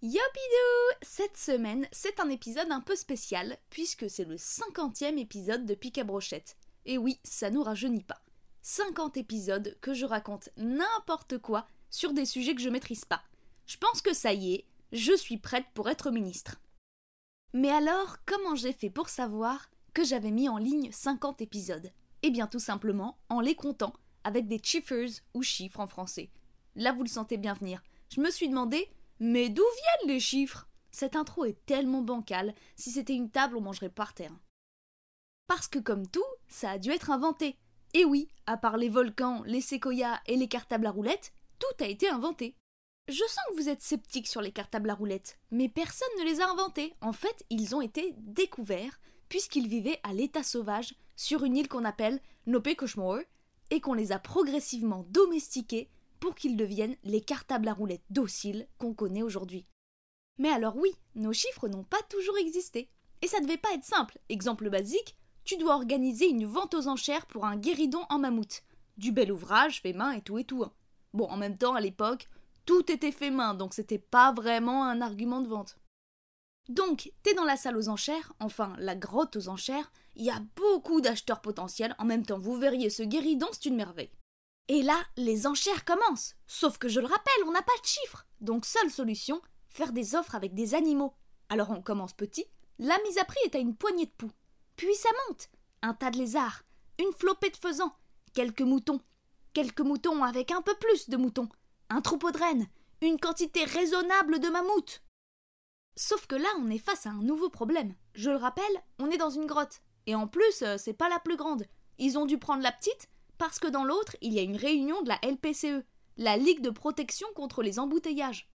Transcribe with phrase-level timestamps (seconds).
[0.00, 5.74] Yopidou Cette semaine, c'est un épisode un peu spécial, puisque c'est le 50e épisode de
[5.74, 6.56] Pique à Brochette.
[6.86, 8.22] Et oui, ça nous rajeunit pas.
[8.62, 13.24] 50 épisodes que je raconte n'importe quoi sur des sujets que je maîtrise pas.
[13.66, 16.60] Je pense que ça y est, je suis prête pour être ministre.
[17.52, 21.90] Mais alors, comment j'ai fait pour savoir que j'avais mis en ligne 50 épisodes?
[22.22, 26.30] Eh bien tout simplement en les comptant, avec des chiffres ou chiffres en français.
[26.76, 27.82] Là vous le sentez bien venir.
[28.14, 28.88] Je me suis demandé
[29.20, 30.68] mais d'où viennent les chiffres?
[30.90, 34.34] Cette intro est tellement bancale, si c'était une table on mangerait par terre.
[35.46, 37.56] Parce que comme tout, ça a dû être inventé.
[37.94, 41.86] Et oui, à part les volcans, les séquoias et les cartables à roulettes, tout a
[41.86, 42.54] été inventé.
[43.08, 46.42] Je sens que vous êtes sceptique sur les cartables à roulettes, mais personne ne les
[46.42, 46.94] a inventés.
[47.00, 49.00] En fait, ils ont été découverts
[49.30, 53.20] puisqu'ils vivaient à l'état sauvage sur une île qu'on appelle Nopekosmore
[53.70, 55.88] et qu'on les a progressivement domestiqués
[56.20, 59.66] pour qu'ils deviennent les cartables à roulettes dociles qu'on connaît aujourd'hui.
[60.38, 62.90] Mais alors oui, nos chiffres n'ont pas toujours existé.
[63.22, 64.18] Et ça devait pas être simple.
[64.28, 68.62] Exemple basique, tu dois organiser une vente aux enchères pour un guéridon en mammouth.
[68.96, 70.62] Du bel ouvrage, fait main et tout et tout.
[70.62, 70.72] hein.
[71.14, 72.28] Bon, en même temps, à l'époque,
[72.66, 75.78] tout était fait main, donc c'était pas vraiment un argument de vente.
[76.68, 80.42] Donc, t'es dans la salle aux enchères, enfin la grotte aux enchères, il y a
[80.54, 84.10] beaucoup d'acheteurs potentiels, en même temps vous verriez ce guéridon, c'est une merveille.
[84.68, 86.34] Et là, les enchères commencent.
[86.46, 88.26] Sauf que je le rappelle, on n'a pas de chiffres.
[88.40, 89.40] Donc seule solution,
[89.70, 91.14] faire des offres avec des animaux.
[91.48, 92.46] Alors on commence petit,
[92.78, 94.30] la mise à prix est à une poignée de poux.
[94.76, 95.48] Puis ça monte.
[95.82, 96.62] Un tas de lézards,
[96.98, 97.94] une flopée de faisans,
[98.34, 99.00] quelques moutons,
[99.54, 101.48] quelques moutons avec un peu plus de moutons,
[101.88, 102.66] un troupeau de rennes,
[103.00, 105.02] une quantité raisonnable de mammouths.
[105.96, 107.94] Sauf que là, on est face à un nouveau problème.
[108.14, 108.64] Je le rappelle,
[108.98, 109.80] on est dans une grotte.
[110.06, 111.64] Et en plus, euh, c'est pas la plus grande.
[111.98, 115.00] Ils ont dû prendre la petite parce que dans l'autre, il y a une réunion
[115.02, 115.84] de la LPCE,
[116.16, 118.50] la Ligue de protection contre les embouteillages.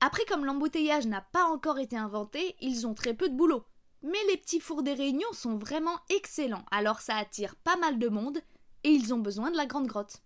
[0.00, 3.64] Après, comme l'embouteillage n'a pas encore été inventé, ils ont très peu de boulot.
[4.02, 8.08] Mais les petits fours des réunions sont vraiment excellents, alors ça attire pas mal de
[8.08, 8.38] monde,
[8.84, 10.22] et ils ont besoin de la grande grotte.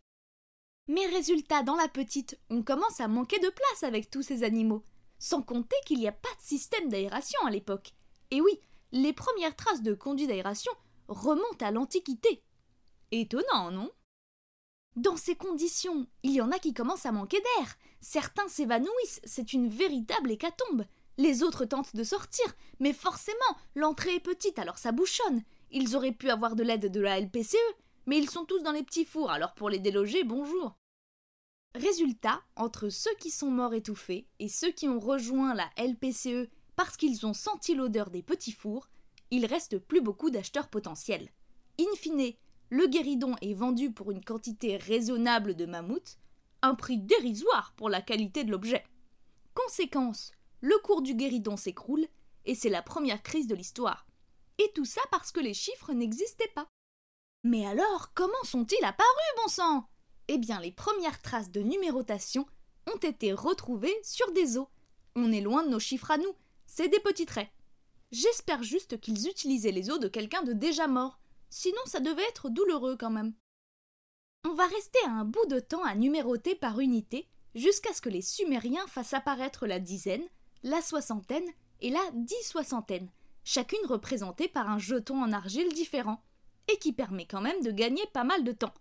[0.89, 4.83] Mais résultat, dans la petite, on commence à manquer de place avec tous ces animaux,
[5.19, 7.95] sans compter qu'il n'y a pas de système d'aération à l'époque.
[8.31, 10.73] Et oui, les premières traces de conduits d'aération
[11.09, 12.43] remontent à l'Antiquité.
[13.13, 13.91] Étonnant, non?
[14.97, 17.77] Dans ces conditions, il y en a qui commencent à manquer d'air.
[18.01, 20.87] Certains s'évanouissent, c'est une véritable hécatombe.
[21.19, 22.47] Les autres tentent de sortir,
[22.81, 23.37] mais forcément,
[23.75, 25.43] l'entrée est petite, alors ça bouchonne.
[25.71, 27.57] Ils auraient pu avoir de l'aide de la LPCE,
[28.07, 30.75] mais ils sont tous dans les petits fours, alors pour les déloger, bonjour.
[31.75, 36.97] Résultat, entre ceux qui sont morts étouffés et ceux qui ont rejoint la LPCE parce
[36.97, 38.89] qu'ils ont senti l'odeur des petits fours,
[39.31, 41.31] il reste plus beaucoup d'acheteurs potentiels.
[41.79, 42.35] In fine,
[42.73, 46.17] le guéridon est vendu pour une quantité raisonnable de mammouth,
[46.63, 48.83] un prix dérisoire pour la qualité de l'objet.
[49.53, 50.33] Conséquence,
[50.63, 52.07] le cours du guéridon s'écroule
[52.47, 54.07] et c'est la première crise de l'histoire.
[54.57, 56.67] Et tout ça parce que les chiffres n'existaient pas.
[57.45, 59.87] Mais alors, comment sont-ils apparus, bon sang?
[60.29, 62.47] Eh bien, les premières traces de numérotation
[62.91, 64.69] ont été retrouvées sur des os.
[65.15, 66.35] On est loin de nos chiffres à nous,
[66.65, 67.51] c'est des petits traits.
[68.13, 71.19] J'espère juste qu'ils utilisaient les os de quelqu'un de déjà mort,
[71.53, 73.35] sinon ça devait être douloureux quand même.
[74.45, 78.23] On va rester un bout de temps à numéroter par unité, jusqu'à ce que les
[78.23, 80.27] Sumériens fassent apparaître la dizaine,
[80.63, 81.49] la soixantaine
[81.81, 83.11] et la dix-soixantaine,
[83.45, 86.25] chacune représentée par un jeton en argile différent,
[86.73, 88.75] et qui permet quand même de gagner pas mal de temps.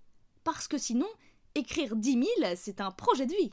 [0.44, 1.10] Parce que sinon,
[1.56, 3.52] écrire dix mille, c'est un projet de vie.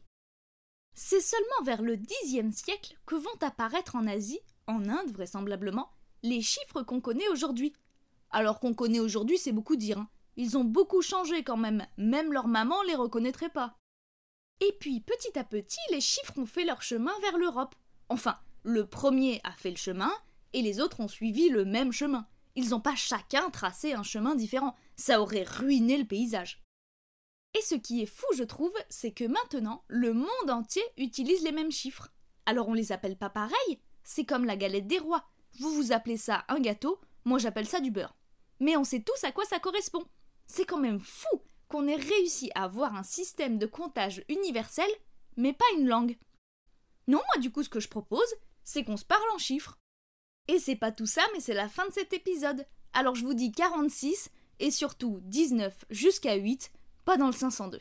[0.94, 5.90] C'est seulement vers le Xe siècle que vont apparaître en Asie, en Inde vraisemblablement,
[6.22, 7.72] les chiffres qu'on connaît aujourd'hui.
[8.30, 9.98] Alors qu'on connaît aujourd'hui, c'est beaucoup dire.
[9.98, 10.08] Hein.
[10.36, 13.76] Ils ont beaucoup changé quand même, même leur maman les reconnaîtrait pas.
[14.60, 17.74] Et puis petit à petit, les chiffres ont fait leur chemin vers l'Europe.
[18.08, 20.12] Enfin, le premier a fait le chemin,
[20.52, 22.26] et les autres ont suivi le même chemin.
[22.54, 26.62] Ils n'ont pas chacun tracé un chemin différent, ça aurait ruiné le paysage.
[27.56, 31.52] Et ce qui est fou, je trouve, c'est que maintenant, le monde entier utilise les
[31.52, 32.12] mêmes chiffres.
[32.46, 35.24] Alors on les appelle pas pareil, c'est comme la galette des rois.
[35.60, 38.17] Vous vous appelez ça un gâteau, moi j'appelle ça du beurre.
[38.60, 40.04] Mais on sait tous à quoi ça correspond.
[40.46, 44.88] C'est quand même fou qu'on ait réussi à avoir un système de comptage universel,
[45.36, 46.16] mais pas une langue.
[47.06, 48.34] Non, moi du coup ce que je propose,
[48.64, 49.78] c'est qu'on se parle en chiffres.
[50.48, 52.66] Et c'est pas tout ça, mais c'est la fin de cet épisode.
[52.92, 56.72] Alors je vous dis 46 et surtout 19 jusqu'à 8,
[57.04, 57.80] pas dans le 502.